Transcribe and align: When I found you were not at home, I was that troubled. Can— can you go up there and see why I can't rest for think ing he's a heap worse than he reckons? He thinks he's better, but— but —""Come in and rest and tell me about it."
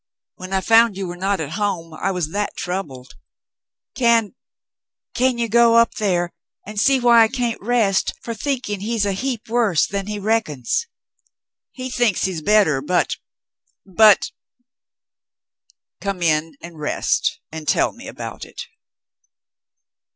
When 0.37 0.51
I 0.51 0.61
found 0.61 0.97
you 0.97 1.05
were 1.05 1.15
not 1.15 1.39
at 1.39 1.51
home, 1.51 1.93
I 1.93 2.09
was 2.09 2.29
that 2.31 2.57
troubled. 2.57 3.13
Can— 3.93 4.33
can 5.13 5.37
you 5.37 5.47
go 5.47 5.75
up 5.75 5.93
there 5.93 6.33
and 6.65 6.79
see 6.79 6.99
why 6.99 7.21
I 7.21 7.27
can't 7.27 7.61
rest 7.61 8.15
for 8.23 8.33
think 8.33 8.67
ing 8.67 8.79
he's 8.79 9.05
a 9.05 9.11
heap 9.11 9.47
worse 9.47 9.85
than 9.85 10.07
he 10.07 10.17
reckons? 10.17 10.87
He 11.71 11.91
thinks 11.91 12.23
he's 12.25 12.41
better, 12.41 12.81
but— 12.81 13.17
but 13.85 14.31
—""Come 16.01 16.23
in 16.23 16.55
and 16.61 16.79
rest 16.79 17.39
and 17.51 17.67
tell 17.67 17.91
me 17.91 18.07
about 18.07 18.43
it." 18.43 18.63